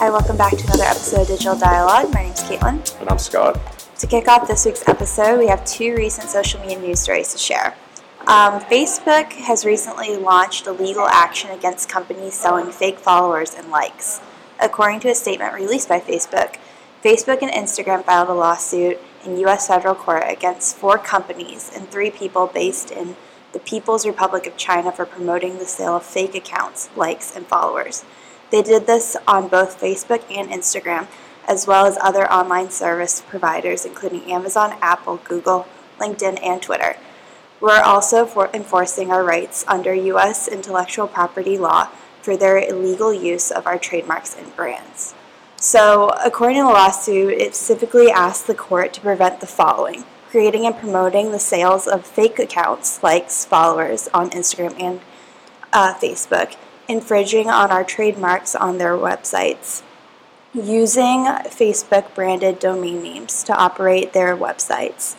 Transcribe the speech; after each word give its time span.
Hi, 0.00 0.10
welcome 0.10 0.36
back 0.36 0.56
to 0.56 0.64
another 0.64 0.84
episode 0.84 1.22
of 1.22 1.26
Digital 1.26 1.58
Dialogue. 1.58 2.14
My 2.14 2.22
name's 2.22 2.44
Caitlin. 2.44 3.00
And 3.00 3.08
I'm 3.08 3.18
Scott. 3.18 3.58
To 3.98 4.06
kick 4.06 4.28
off 4.28 4.46
this 4.46 4.64
week's 4.64 4.86
episode, 4.86 5.40
we 5.40 5.48
have 5.48 5.64
two 5.64 5.96
recent 5.96 6.28
social 6.28 6.60
media 6.60 6.78
news 6.78 7.00
stories 7.00 7.32
to 7.32 7.38
share. 7.38 7.74
Um, 8.28 8.60
Facebook 8.60 9.32
has 9.32 9.64
recently 9.64 10.16
launched 10.16 10.68
a 10.68 10.72
legal 10.72 11.08
action 11.08 11.50
against 11.50 11.88
companies 11.88 12.34
selling 12.34 12.70
fake 12.70 13.00
followers 13.00 13.56
and 13.56 13.70
likes. 13.72 14.20
According 14.60 15.00
to 15.00 15.08
a 15.08 15.16
statement 15.16 15.52
released 15.52 15.88
by 15.88 15.98
Facebook, 15.98 16.58
Facebook 17.02 17.42
and 17.42 17.50
Instagram 17.50 18.04
filed 18.04 18.28
a 18.28 18.34
lawsuit 18.34 19.00
in 19.24 19.36
U.S. 19.38 19.66
federal 19.66 19.96
court 19.96 20.22
against 20.28 20.76
four 20.76 20.98
companies 20.98 21.72
and 21.74 21.90
three 21.90 22.12
people 22.12 22.46
based 22.46 22.92
in 22.92 23.16
the 23.52 23.58
People's 23.58 24.06
Republic 24.06 24.46
of 24.46 24.56
China 24.56 24.92
for 24.92 25.04
promoting 25.04 25.58
the 25.58 25.66
sale 25.66 25.96
of 25.96 26.04
fake 26.04 26.36
accounts, 26.36 26.88
likes, 26.94 27.34
and 27.34 27.48
followers. 27.48 28.04
They 28.50 28.62
did 28.62 28.86
this 28.86 29.16
on 29.26 29.48
both 29.48 29.80
Facebook 29.80 30.22
and 30.30 30.50
Instagram, 30.50 31.06
as 31.46 31.66
well 31.66 31.86
as 31.86 31.98
other 32.00 32.30
online 32.32 32.70
service 32.70 33.22
providers, 33.26 33.84
including 33.84 34.30
Amazon, 34.30 34.76
Apple, 34.80 35.20
Google, 35.24 35.66
LinkedIn, 35.98 36.38
and 36.42 36.62
Twitter. 36.62 36.96
We're 37.60 37.80
also 37.80 38.24
for 38.24 38.50
enforcing 38.54 39.10
our 39.10 39.24
rights 39.24 39.64
under 39.66 39.92
U.S. 39.92 40.48
intellectual 40.48 41.08
property 41.08 41.58
law 41.58 41.90
for 42.22 42.36
their 42.36 42.58
illegal 42.58 43.12
use 43.12 43.50
of 43.50 43.66
our 43.66 43.78
trademarks 43.78 44.36
and 44.36 44.54
brands. 44.54 45.14
So, 45.56 46.10
according 46.24 46.58
to 46.58 46.62
the 46.62 46.68
lawsuit, 46.68 47.32
it 47.32 47.54
specifically 47.56 48.10
asked 48.10 48.46
the 48.46 48.54
court 48.54 48.92
to 48.94 49.00
prevent 49.00 49.40
the 49.40 49.46
following 49.46 50.04
creating 50.30 50.66
and 50.66 50.76
promoting 50.76 51.32
the 51.32 51.38
sales 51.38 51.86
of 51.86 52.06
fake 52.06 52.38
accounts, 52.38 53.02
likes, 53.02 53.44
followers 53.44 54.08
on 54.12 54.30
Instagram 54.30 54.78
and 54.80 55.00
uh, 55.72 55.94
Facebook, 55.94 56.54
infringing 56.88 57.50
on 57.50 57.70
our 57.70 57.84
trademarks 57.84 58.54
on 58.54 58.78
their 58.78 58.94
websites, 58.94 59.82
using 60.54 61.24
Facebook 61.60 62.14
branded 62.14 62.58
domain 62.58 63.02
names 63.02 63.42
to 63.44 63.54
operate 63.54 64.12
their 64.12 64.36
websites. 64.36 65.16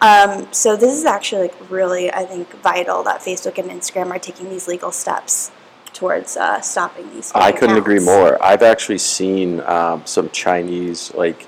Um, 0.00 0.48
so 0.52 0.76
this 0.76 0.92
is 0.98 1.04
actually 1.04 1.42
like 1.42 1.70
really, 1.70 2.12
I 2.12 2.24
think, 2.24 2.50
vital 2.60 3.04
that 3.04 3.20
Facebook 3.20 3.56
and 3.58 3.70
Instagram 3.70 4.10
are 4.10 4.18
taking 4.18 4.50
these 4.50 4.66
legal 4.66 4.90
steps 4.90 5.52
towards 5.92 6.36
uh, 6.36 6.60
stopping 6.60 7.08
these. 7.14 7.30
I 7.34 7.52
couldn't 7.52 7.76
agree 7.76 8.00
more. 8.00 8.42
I've 8.42 8.62
actually 8.62 8.98
seen 8.98 9.60
um, 9.60 10.04
some 10.04 10.28
Chinese 10.30 11.14
like 11.14 11.46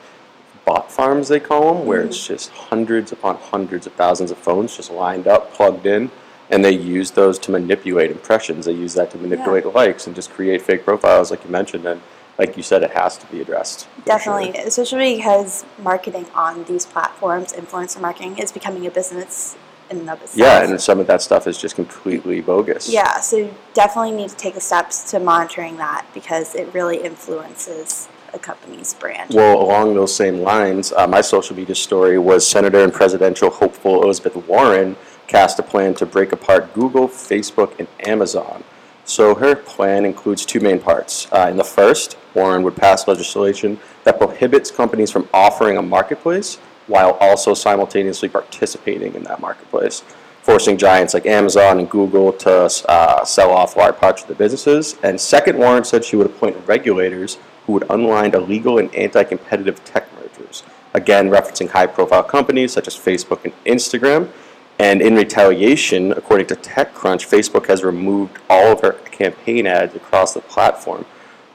bot 0.64 0.92
farms 0.92 1.28
they 1.28 1.40
call 1.40 1.74
them, 1.74 1.86
where 1.86 2.00
Mm-hmm. 2.02 2.10
it's 2.10 2.26
just 2.26 2.50
hundreds 2.50 3.10
upon 3.10 3.36
hundreds 3.36 3.86
of 3.88 3.94
thousands 3.94 4.30
of 4.30 4.38
phones 4.38 4.76
just 4.76 4.90
lined 4.90 5.26
up, 5.26 5.52
plugged 5.52 5.86
in, 5.86 6.10
and 6.50 6.64
they 6.64 6.72
use 6.72 7.12
those 7.12 7.38
to 7.40 7.50
manipulate 7.50 8.10
impressions. 8.10 8.66
They 8.66 8.72
use 8.72 8.94
that 8.94 9.10
to 9.12 9.18
manipulate 9.18 9.66
likes 9.66 10.06
and 10.06 10.14
just 10.14 10.30
create 10.30 10.62
fake 10.62 10.84
profiles, 10.84 11.30
like 11.30 11.44
you 11.44 11.50
mentioned. 11.50 11.86
And 11.86 12.00
like 12.38 12.56
you 12.56 12.62
said, 12.62 12.82
it 12.82 12.90
has 12.92 13.16
to 13.18 13.26
be 13.26 13.40
addressed. 13.40 13.88
Definitely, 14.04 14.52
sure. 14.52 14.66
especially 14.66 15.16
because 15.16 15.64
marketing 15.78 16.26
on 16.34 16.64
these 16.64 16.84
platforms, 16.84 17.52
influencer 17.52 18.00
marketing, 18.00 18.38
is 18.38 18.52
becoming 18.52 18.86
a 18.86 18.90
business 18.90 19.56
in 19.90 19.98
and 19.98 20.10
of 20.10 20.20
itself. 20.22 20.38
Yeah, 20.38 20.68
and 20.68 20.80
some 20.80 20.98
of 20.98 21.06
that 21.06 21.22
stuff 21.22 21.46
is 21.46 21.58
just 21.58 21.76
completely 21.76 22.40
bogus. 22.40 22.88
Yeah, 22.88 23.20
so 23.20 23.36
you 23.36 23.54
definitely 23.72 24.12
need 24.12 24.30
to 24.30 24.36
take 24.36 24.54
the 24.54 24.60
steps 24.60 25.10
to 25.12 25.20
monitoring 25.20 25.76
that 25.76 26.06
because 26.12 26.54
it 26.54 26.72
really 26.74 26.98
influences 26.98 28.08
a 28.32 28.38
company's 28.38 28.94
brand. 28.94 29.32
Well, 29.32 29.60
along 29.62 29.94
those 29.94 30.14
same 30.14 30.40
lines, 30.40 30.92
uh, 30.92 31.06
my 31.06 31.20
social 31.20 31.54
media 31.54 31.74
story 31.74 32.18
was 32.18 32.46
Senator 32.46 32.82
and 32.82 32.92
presidential 32.92 33.48
hopeful 33.48 34.02
Elizabeth 34.02 34.36
Warren 34.48 34.96
cast 35.26 35.58
a 35.58 35.62
plan 35.62 35.94
to 35.94 36.06
break 36.06 36.32
apart 36.32 36.72
Google, 36.74 37.08
Facebook, 37.08 37.78
and 37.78 37.88
Amazon. 38.00 38.64
So 39.04 39.34
her 39.34 39.54
plan 39.54 40.04
includes 40.04 40.46
two 40.46 40.60
main 40.60 40.80
parts. 40.80 41.28
Uh, 41.30 41.48
in 41.50 41.56
the 41.56 41.64
first, 41.64 42.16
Warren 42.34 42.62
would 42.62 42.76
pass 42.76 43.06
legislation 43.06 43.78
that 44.04 44.18
prohibits 44.18 44.70
companies 44.70 45.10
from 45.10 45.28
offering 45.32 45.76
a 45.76 45.82
marketplace 45.82 46.56
while 46.86 47.12
also 47.20 47.54
simultaneously 47.54 48.28
participating 48.28 49.14
in 49.14 49.22
that 49.24 49.40
marketplace, 49.40 50.02
forcing 50.42 50.76
giants 50.76 51.14
like 51.14 51.26
Amazon 51.26 51.78
and 51.78 51.88
Google 51.88 52.32
to 52.32 52.70
uh, 52.88 53.24
sell 53.24 53.50
off 53.50 53.76
large 53.76 53.96
parts 53.96 54.22
of 54.22 54.28
their 54.28 54.36
businesses. 54.36 54.96
And 55.02 55.20
second, 55.20 55.58
Warren 55.58 55.84
said 55.84 56.04
she 56.04 56.16
would 56.16 56.26
appoint 56.26 56.56
regulators 56.66 57.38
who 57.66 57.74
would 57.74 57.84
unwind 57.90 58.34
illegal 58.34 58.78
and 58.78 58.94
anti-competitive 58.94 59.82
tech 59.84 60.06
mergers. 60.14 60.62
Again, 60.92 61.30
referencing 61.30 61.70
high-profile 61.70 62.24
companies 62.24 62.72
such 62.72 62.86
as 62.86 62.94
Facebook 62.94 63.44
and 63.44 63.54
Instagram. 63.64 64.30
And 64.78 65.00
in 65.00 65.14
retaliation, 65.14 66.12
according 66.12 66.46
to 66.48 66.56
TechCrunch, 66.56 67.28
Facebook 67.28 67.66
has 67.68 67.84
removed 67.84 68.38
all 68.50 68.72
of 68.72 68.80
her 68.80 68.92
campaign 68.92 69.66
ads 69.66 69.94
across 69.94 70.34
the 70.34 70.40
platform, 70.40 71.04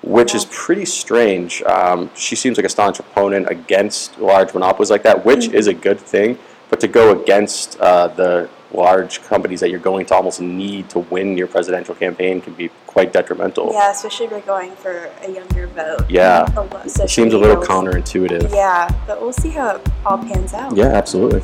which 0.01 0.33
is 0.33 0.45
pretty 0.45 0.85
strange. 0.85 1.61
Um, 1.63 2.09
she 2.15 2.35
seems 2.35 2.57
like 2.57 2.65
a 2.65 2.69
staunch 2.69 2.99
opponent 2.99 3.47
against 3.49 4.17
large 4.19 4.53
monopolies 4.53 4.89
like 4.89 5.03
that, 5.03 5.25
which 5.25 5.49
is 5.49 5.67
a 5.67 5.73
good 5.73 5.99
thing. 5.99 6.39
But 6.69 6.79
to 6.81 6.87
go 6.87 7.19
against 7.19 7.79
uh, 7.79 8.07
the 8.07 8.49
large 8.71 9.21
companies 9.23 9.59
that 9.59 9.69
you're 9.69 9.79
going 9.79 10.05
to 10.05 10.15
almost 10.15 10.39
need 10.39 10.89
to 10.91 10.99
win 10.99 11.37
your 11.37 11.47
presidential 11.47 11.95
campaign 11.95 12.39
can 12.39 12.53
be 12.53 12.69
quite 12.85 13.11
detrimental. 13.11 13.71
Yeah, 13.73 13.91
especially 13.91 14.27
if 14.27 14.31
you're 14.31 14.41
going 14.41 14.75
for 14.75 15.11
a 15.23 15.31
younger 15.31 15.67
vote. 15.67 16.09
Yeah. 16.09 16.45
It 16.85 17.09
seems 17.09 17.33
a 17.33 17.37
little 17.37 17.61
counterintuitive. 17.61 18.51
Yeah, 18.51 18.87
but 19.07 19.19
we'll 19.19 19.33
see 19.33 19.49
how 19.49 19.75
it 19.75 19.89
all 20.05 20.19
pans 20.19 20.53
out. 20.53 20.77
Yeah, 20.77 20.85
absolutely. 20.85 21.41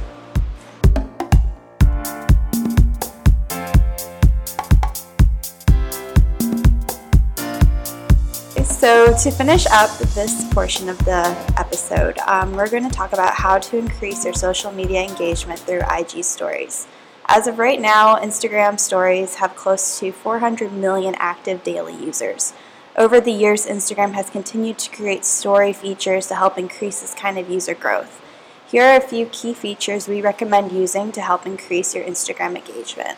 To 9.19 9.31
finish 9.31 9.65
up 9.67 9.97
this 10.13 10.43
portion 10.53 10.89
of 10.89 10.97
the 11.05 11.23
episode, 11.57 12.17
um, 12.27 12.51
we're 12.51 12.69
going 12.69 12.83
to 12.83 12.93
talk 12.93 13.13
about 13.13 13.33
how 13.33 13.57
to 13.57 13.77
increase 13.77 14.25
your 14.25 14.33
social 14.33 14.73
media 14.73 15.01
engagement 15.03 15.57
through 15.57 15.79
IG 15.89 16.21
stories. 16.21 16.85
As 17.27 17.47
of 17.47 17.57
right 17.57 17.79
now, 17.79 18.17
Instagram 18.17 18.77
stories 18.77 19.35
have 19.35 19.55
close 19.55 19.99
to 19.99 20.11
400 20.11 20.73
million 20.73 21.15
active 21.17 21.63
daily 21.63 21.95
users. 21.95 22.53
Over 22.97 23.21
the 23.21 23.31
years, 23.31 23.65
Instagram 23.65 24.13
has 24.13 24.29
continued 24.29 24.77
to 24.79 24.93
create 24.93 25.23
story 25.23 25.71
features 25.71 26.27
to 26.27 26.35
help 26.35 26.57
increase 26.57 26.99
this 26.99 27.13
kind 27.13 27.37
of 27.37 27.49
user 27.49 27.73
growth. 27.73 28.21
Here 28.67 28.83
are 28.83 28.97
a 28.97 29.07
few 29.07 29.27
key 29.27 29.53
features 29.53 30.09
we 30.09 30.21
recommend 30.21 30.73
using 30.73 31.13
to 31.13 31.21
help 31.21 31.45
increase 31.45 31.95
your 31.95 32.03
Instagram 32.03 32.57
engagement. 32.57 33.17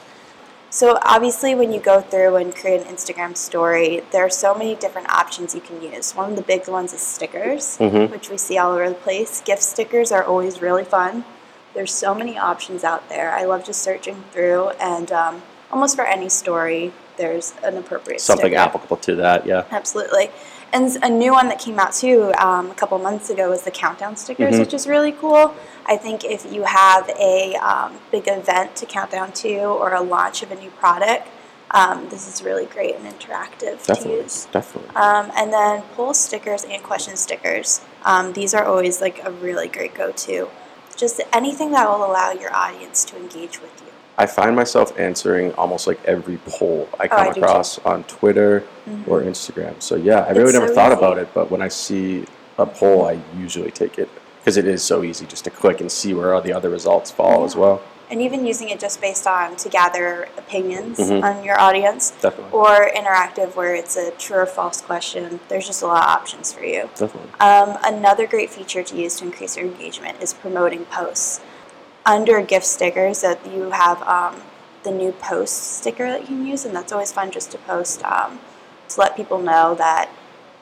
So 0.70 1.00
obviously, 1.04 1.56
when 1.56 1.72
you 1.72 1.80
go 1.80 2.02
through 2.02 2.36
and 2.36 2.54
create 2.54 2.82
an 2.86 2.94
Instagram 2.94 3.38
story, 3.38 4.04
there 4.12 4.26
are 4.26 4.30
so 4.30 4.54
many 4.54 4.76
different 4.76 5.10
options 5.10 5.56
you 5.56 5.62
can 5.62 5.82
use. 5.82 6.14
One 6.14 6.30
of 6.32 6.36
the 6.36 6.42
big 6.42 6.68
ones 6.68 6.94
is 6.94 7.02
stickers, 7.02 7.78
Mhm. 7.78 8.12
which 8.12 8.30
we 8.30 8.38
see 8.38 8.58
all 8.58 8.74
over 8.74 8.90
the 8.90 8.96
place. 8.96 9.42
GIF 9.46 9.62
stickers 9.62 10.12
are 10.12 10.24
always 10.24 10.62
really 10.62 10.84
fun. 10.84 11.24
There's 11.74 11.94
so 11.94 12.14
many 12.14 12.38
options 12.38 12.84
out 12.84 13.08
there. 13.08 13.32
I 13.32 13.44
love 13.46 13.64
just 13.64 13.82
searching 13.82 14.24
through, 14.34 14.70
and 14.80 15.12
um, 15.12 15.42
almost 15.72 15.96
for 15.96 16.06
any 16.06 16.28
story, 16.28 16.92
there's 17.16 17.54
an 17.64 17.78
appropriate 17.78 18.20
Something 18.20 18.48
sticker. 18.48 18.60
applicable 18.62 18.98
to 18.98 19.16
that, 19.16 19.46
yeah. 19.46 19.64
Absolutely. 19.72 20.32
And 20.74 20.98
a 21.02 21.10
new 21.10 21.32
one 21.32 21.48
that 21.48 21.60
came 21.60 21.80
out 21.80 21.94
too 21.94 22.34
um, 22.38 22.72
a 22.72 22.74
couple 22.74 22.98
months 23.00 23.30
ago 23.30 23.50
was 23.50 23.62
the 23.64 23.72
countdown 23.72 24.16
stickers, 24.18 24.56
Mhm. 24.56 24.60
which 24.60 24.74
is 24.74 24.88
really 24.88 25.12
cool. 25.14 25.54
I 25.86 25.96
think 25.98 26.26
if 26.26 26.52
you 26.52 26.64
have 26.64 27.10
a 27.18 27.56
um, 27.56 28.00
big 28.12 28.28
event 28.28 28.76
to 28.78 28.86
count 28.86 29.12
down 29.12 29.32
to 29.34 29.56
or 29.60 29.94
a 29.94 30.02
launch 30.02 30.44
of 30.44 30.52
a 30.52 30.56
new 30.56 30.70
product, 30.72 31.28
um, 31.72 32.08
this 32.10 32.28
is 32.28 32.44
really 32.44 32.66
great 32.66 32.96
and 32.96 33.06
interactive 33.06 33.82
to 33.84 34.10
use. 34.10 34.48
Definitely. 34.52 34.96
Um, 34.96 35.32
and 35.36 35.52
then 35.52 35.84
poll 35.96 36.14
stickers 36.14 36.64
and 36.64 36.82
question 36.84 37.16
stickers. 37.18 37.82
Um, 38.06 38.34
these 38.34 38.54
are 38.54 38.66
always 38.66 39.02
like 39.02 39.22
a 39.24 39.31
really 39.31 39.68
great 39.68 39.94
go-to. 39.94 40.50
Just 40.96 41.22
anything 41.31 41.72
that 41.72 41.88
will 41.88 42.06
allow 42.06 42.31
your 42.31 42.54
audience 42.56 43.04
to 43.06 43.18
engage 43.18 43.62
with 43.62 43.81
you. 43.86 43.92
I 44.18 44.25
find 44.25 44.56
myself 44.56 44.98
answering 45.00 45.54
almost 45.54 45.86
like 45.86 46.04
every 46.06 46.38
poll 46.48 46.90
I 47.00 47.08
come 47.08 47.28
Oh, 47.28 47.30
I 47.30 47.34
across 47.34 47.78
on 47.80 48.04
Twitter 48.06 48.64
or 49.06 49.22
Instagram. 49.22 49.80
So 49.81 49.96
yeah, 49.96 50.22
I 50.22 50.30
really 50.31 50.46
It's 50.46 50.54
never 50.54 50.68
so 50.69 50.74
thought 50.74 50.92
easy. 50.92 50.98
about 50.98 51.18
it, 51.19 51.28
but 51.36 51.52
when 51.52 51.62
I 51.62 51.68
see 51.68 52.25
a 52.58 52.66
poll, 52.66 53.06
I 53.06 53.19
usually 53.38 53.69
take 53.69 54.00
it 54.00 54.10
because 54.40 54.58
it 54.58 54.66
is 54.68 54.81
so 54.84 55.04
easy 55.04 55.25
just 55.28 55.44
to 55.44 55.52
click 55.52 55.81
and 55.81 55.92
see 55.92 56.14
where 56.16 56.34
all 56.34 56.42
the 56.42 56.54
other 56.54 56.69
results 56.69 57.12
fall 57.12 57.44
as 57.44 57.56
well. 57.56 57.81
and 58.10 58.22
even 58.22 58.46
using 58.46 58.69
it 58.69 58.80
just 58.80 59.02
based 59.02 59.28
on 59.28 59.54
to 59.58 59.68
gather 59.68 60.30
opinions 60.38 60.98
Mhm. 60.98 61.22
on 61.22 61.44
your 61.44 61.60
audience 61.60 62.12
Definitely. 62.22 62.58
or 62.58 62.90
interactive 62.96 63.54
where 63.54 63.75
it's 63.75 63.98
a 63.98 64.12
true 64.12 64.38
or 64.38 64.46
false 64.46 64.80
question 64.80 65.42
there's 65.50 65.68
just 65.68 65.81
a 65.81 65.88
lot 65.88 66.04
of 66.04 66.10
options 66.12 66.54
for 66.54 66.63
you 66.63 66.84
Definitely. 66.96 67.30
um, 67.42 67.78
another 67.84 68.25
great 68.25 68.50
feature 68.50 68.81
to 68.81 68.96
use 68.96 69.18
to 69.18 69.25
increase 69.25 69.58
your 69.58 69.66
engagement 69.66 70.22
is 70.22 70.34
promoting 70.34 70.86
posts 70.86 71.42
under 72.07 72.42
GIF 72.42 72.63
stickers 72.63 73.21
that 73.21 73.45
you 73.54 73.69
have 73.71 74.01
um, 74.04 74.42
the 74.83 74.92
new 74.92 75.12
post 75.12 75.77
sticker 75.77 76.09
that 76.09 76.21
you 76.21 76.27
can 76.27 76.45
use 76.48 76.65
and 76.65 76.75
that's 76.75 76.92
always 76.92 77.12
fun 77.12 77.30
just 77.30 77.51
to 77.51 77.57
post 77.59 78.01
um, 78.04 78.39
to 78.89 79.00
let 79.01 79.15
people 79.15 79.38
know 79.39 79.75
that 79.75 80.09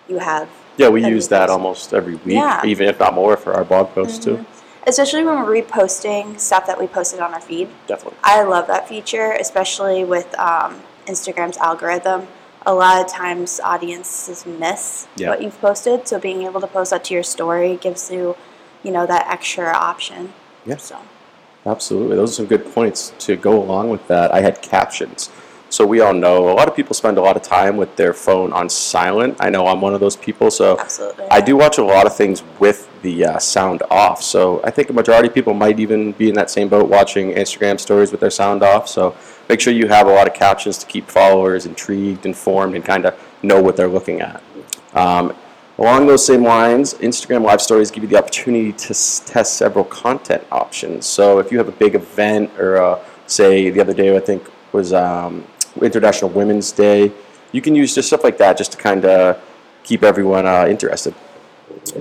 you 0.10 0.18
have 0.18 0.50
Yeah, 0.78 0.90
we 0.90 1.06
use 1.06 1.28
that 1.30 1.48
post. 1.48 1.52
almost 1.52 1.94
every 1.94 2.16
week, 2.16 2.34
Yeah. 2.36 2.66
even 2.66 2.88
if 2.90 3.00
not 3.00 3.14
more, 3.14 3.38
for 3.38 3.54
our 3.54 3.64
blog 3.64 3.90
posts 3.90 4.18
too. 4.26 4.44
especially 4.88 5.24
when 5.24 5.36
we're 5.44 5.62
reposting 5.62 6.40
stuff 6.40 6.66
that 6.68 6.80
we 6.80 6.88
posted 6.88 7.20
on 7.20 7.34
our 7.34 7.42
feed 7.42 7.70
Definitely. 7.88 8.18
I 8.24 8.42
love 8.44 8.66
that 8.68 8.90
feature, 8.90 9.32
especially 9.34 10.04
with 10.04 10.38
um, 10.40 10.82
Instagram's 11.06 11.58
algorithm 11.58 12.28
a 12.68 12.74
lot 12.74 13.00
of 13.00 13.08
times 13.12 13.60
audiences 13.64 14.44
miss 14.48 15.06
Yeah. 15.16 15.30
what 15.30 15.44
you've 15.44 15.60
posted. 15.62 16.08
So 16.08 16.20
being 16.20 16.42
able 16.42 16.60
to 16.62 16.68
post 16.68 16.90
that 16.90 17.04
to 17.06 17.14
your 17.14 17.22
story 17.22 17.78
gives 17.80 18.10
you, 18.10 18.36
you 18.82 18.92
know, 18.92 19.06
that 19.06 19.28
extra 19.30 19.72
option. 19.72 20.34
Yeah. 20.66 20.78
So 20.78 20.98
Absolutely. 21.66 22.16
Those 22.16 22.32
are 22.32 22.36
some 22.36 22.46
good 22.46 22.72
points 22.74 23.14
to 23.20 23.36
go 23.36 23.62
along 23.62 23.90
with 23.90 24.08
that. 24.08 24.34
I 24.34 24.42
had 24.42 24.62
captions. 24.62 25.32
So 25.70 25.86
we 25.86 26.00
all 26.00 26.14
know 26.14 26.50
a 26.50 26.54
lot 26.54 26.68
of 26.68 26.76
people 26.76 26.94
spend 26.94 27.18
a 27.18 27.22
lot 27.22 27.36
of 27.36 27.42
time 27.42 27.76
with 27.76 27.96
their 27.96 28.14
phone 28.14 28.54
on 28.54 28.70
silent. 28.70 29.38
I 29.40 29.50
know 29.50 29.66
I'm 29.66 29.82
one 29.82 29.96
of 29.96 30.00
those 30.00 30.16
people. 30.16 30.52
So 30.52 30.80
absolutely. 30.80 31.26
I 31.32 31.42
do 31.42 31.58
watch 31.58 31.80
a 31.80 31.84
lot 31.84 32.06
of 32.06 32.16
things 32.16 32.44
with 32.60 32.88
the 33.02 33.26
uh, 33.26 33.40
sound 33.40 33.82
off. 33.90 34.22
So 34.22 34.62
I 34.64 34.70
think 34.70 34.90
a 34.90 34.94
majority 34.94 35.28
of 35.28 35.34
people 35.34 35.54
might 35.54 35.80
even 35.80 36.12
be 36.14 36.30
in 36.30 36.36
that 36.36 36.52
same 36.52 36.70
boat 36.70 36.88
watching 36.88 37.32
Instagram 37.32 37.80
stories 37.80 38.12
with 38.12 38.22
their 38.22 38.30
sound 38.30 38.62
off. 38.62 38.88
So 38.88 39.16
make 39.50 39.60
sure 39.60 39.74
you 39.74 39.88
have 39.88 40.08
a 40.08 40.14
lot 40.14 40.28
of 40.28 40.36
captions 40.36 40.78
to 40.78 40.86
keep 40.86 41.10
followers 41.10 41.66
intrigued, 41.66 42.28
informed, 42.28 42.76
and 42.76 42.86
kind 42.86 43.06
of 43.06 43.20
know 43.42 43.62
what 43.62 43.76
they're 43.76 43.88
looking 43.88 44.22
at. 44.22 44.44
Um, 44.94 45.36
along 45.78 46.08
those 46.08 46.26
same 46.26 46.44
lines, 46.44 46.94
Instagram 46.96 47.44
Live 47.44 47.62
Stories 47.62 47.92
give 47.92 48.04
you 48.04 48.10
the 48.10 48.18
opportunity 48.18 48.72
to 48.72 48.90
s- 48.92 49.22
test 49.26 49.56
several 49.58 49.86
content 49.86 50.46
options. 50.52 51.06
So 51.06 51.40
if 51.40 51.52
you 51.52 51.58
have 51.58 51.68
a 51.68 51.74
big 51.74 51.96
event, 51.96 52.52
or 52.60 52.78
uh, 52.78 53.00
say 53.28 53.70
the 53.70 53.82
other 53.82 53.94
day 53.94 54.16
I 54.16 54.20
think 54.20 54.50
was 54.72 54.94
um, 54.94 55.46
International 55.82 56.30
Women's 56.30 56.72
Day, 56.72 57.12
you 57.52 57.62
can 57.62 57.76
use 57.76 57.96
just 57.96 58.08
stuff 58.08 58.24
like 58.24 58.38
that 58.38 58.58
just 58.58 58.72
to 58.74 58.78
kind 58.78 59.06
of 59.06 59.42
keep 59.84 60.04
everyone 60.04 60.46
uh, 60.46 60.66
interested. 60.68 61.14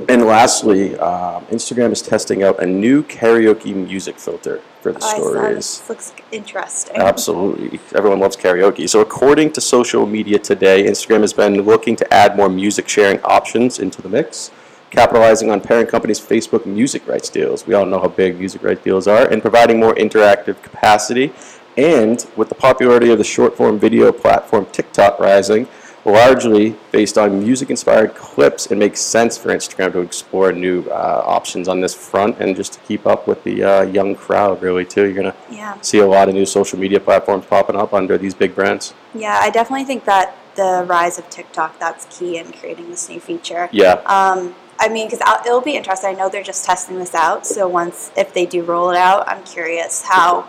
And 0.08 0.24
lastly, 0.24 0.96
um, 0.98 1.44
Instagram 1.46 1.92
is 1.92 2.02
testing 2.02 2.42
out 2.42 2.62
a 2.62 2.66
new 2.66 3.02
karaoke 3.02 3.74
music 3.74 4.18
filter 4.18 4.60
for 4.80 4.92
the 4.92 4.98
Oh, 5.02 5.06
I 5.06 5.16
saw 5.18 5.30
stories. 5.30 5.56
this. 5.56 5.88
Looks 5.88 6.12
interesting. 6.32 6.96
Absolutely. 6.96 7.80
Everyone 7.94 8.20
loves 8.20 8.36
karaoke. 8.36 8.88
So, 8.88 9.00
according 9.00 9.52
to 9.52 9.60
social 9.60 10.06
media 10.06 10.38
today, 10.38 10.84
Instagram 10.84 11.20
has 11.22 11.32
been 11.32 11.62
looking 11.62 11.96
to 11.96 12.14
add 12.14 12.36
more 12.36 12.48
music 12.48 12.88
sharing 12.88 13.20
options 13.22 13.78
into 13.78 14.02
the 14.02 14.08
mix, 14.08 14.50
capitalizing 14.90 15.50
on 15.50 15.60
parent 15.60 15.88
company's 15.88 16.20
Facebook 16.20 16.66
music 16.66 17.06
rights 17.08 17.28
deals. 17.28 17.66
We 17.66 17.74
all 17.74 17.86
know 17.86 18.00
how 18.00 18.08
big 18.08 18.38
music 18.38 18.62
rights 18.62 18.82
deals 18.84 19.06
are, 19.08 19.26
and 19.26 19.42
providing 19.42 19.80
more 19.80 19.94
interactive 19.94 20.62
capacity. 20.62 21.32
And 21.76 22.24
with 22.36 22.48
the 22.48 22.54
popularity 22.54 23.10
of 23.10 23.18
the 23.18 23.24
short 23.24 23.56
form 23.56 23.78
video 23.80 24.12
platform 24.12 24.66
TikTok 24.70 25.18
rising, 25.18 25.66
largely 26.04 26.76
based 26.92 27.16
on 27.18 27.38
music 27.40 27.70
inspired 27.70 28.14
clips, 28.14 28.66
it 28.66 28.76
makes 28.76 29.00
sense 29.00 29.38
for 29.38 29.48
Instagram 29.50 29.92
to 29.92 30.00
explore 30.00 30.52
new 30.52 30.82
uh, 30.90 31.22
options 31.24 31.68
on 31.68 31.80
this 31.80 31.94
front 31.94 32.38
and 32.38 32.54
just 32.56 32.74
to 32.74 32.80
keep 32.80 33.06
up 33.06 33.26
with 33.26 33.42
the 33.44 33.62
uh, 33.64 33.82
young 33.82 34.14
crowd, 34.14 34.60
really, 34.62 34.84
too. 34.84 35.04
You're 35.04 35.14
going 35.22 35.32
to 35.32 35.34
Yeah. 35.50 35.80
see 35.80 35.98
a 35.98 36.06
lot 36.06 36.28
of 36.28 36.34
new 36.34 36.46
social 36.46 36.78
media 36.78 37.00
platforms 37.00 37.46
popping 37.46 37.76
up 37.76 37.92
under 37.94 38.18
these 38.18 38.34
big 38.34 38.54
brands. 38.54 38.92
Yeah, 39.14 39.38
I 39.40 39.50
definitely 39.50 39.84
think 39.86 40.04
that 40.04 40.34
the 40.56 40.84
rise 40.86 41.18
of 41.18 41.28
TikTok 41.30 41.78
that's 41.80 42.06
key 42.16 42.36
in 42.38 42.52
creating 42.52 42.90
this 42.90 43.08
new 43.08 43.20
feature. 43.20 43.68
Yeah, 43.72 43.94
Um, 44.06 44.54
I 44.78 44.88
mean, 44.88 45.08
because 45.08 45.20
it'll 45.46 45.60
be 45.60 45.76
interesting. 45.76 46.10
I 46.10 46.12
know 46.18 46.28
they're 46.28 46.42
just 46.42 46.64
testing 46.64 46.98
this 46.98 47.14
out. 47.14 47.46
So 47.46 47.66
once, 47.68 48.10
if 48.16 48.34
they 48.34 48.44
do 48.44 48.62
roll 48.62 48.90
it 48.90 48.96
out, 48.96 49.26
I'm 49.28 49.42
curious 49.44 50.02
how 50.02 50.46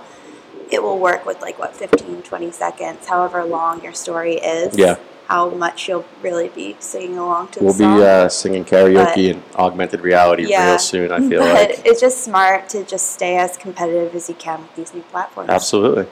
it 0.72 0.82
will 0.82 0.98
work 0.98 1.26
with 1.26 1.42
like 1.42 1.58
what 1.60 1.76
15, 1.76 2.24
20 2.24 2.52
seconds, 2.52 3.08
however 3.08 3.44
long 3.46 3.84
your 3.84 3.94
story 3.94 4.36
is. 4.36 4.78
Yeah. 4.78 4.96
How 5.28 5.50
much 5.50 5.88
you'll 5.88 6.06
really 6.22 6.50
be 6.50 6.76
singing 6.80 7.18
along 7.18 7.48
to 7.50 7.64
we'll 7.64 7.74
the 7.74 7.84
song. 7.84 7.98
be 7.98 8.04
uh, 8.06 8.30
singing 8.30 8.64
karaoke 8.66 9.06
But- 9.06 9.18
and 9.36 9.44
augmented 9.56 10.02
reality 10.02 10.46
Yeah. 10.48 10.70
real 10.72 10.80
soon. 10.80 11.12
I 11.12 11.20
feel 11.30 11.42
but 11.42 11.70
like 11.70 11.82
it's 11.86 12.00
just 12.02 12.24
smart 12.24 12.70
to 12.70 12.84
just 12.84 13.12
stay 13.14 13.38
as 13.38 13.58
competitive 13.58 14.14
as 14.16 14.30
you 14.30 14.36
can 14.36 14.62
with 14.62 14.76
these 14.76 14.94
new 14.94 15.02
platforms. 15.04 15.50
absolutely. 15.50 16.08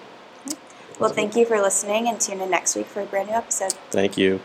Well, 1.00 1.12
thank 1.12 1.36
you 1.36 1.46
for 1.46 1.60
listening 1.60 2.08
and 2.08 2.22
tune 2.22 2.40
in 2.40 2.50
next 2.52 2.76
week 2.76 2.86
for 2.86 3.02
a 3.02 3.06
brand 3.06 3.30
new 3.30 3.36
episode. 3.36 3.74
Thank 3.92 4.18
you. 4.18 4.40